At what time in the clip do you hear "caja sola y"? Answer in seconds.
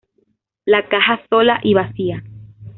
0.89-1.75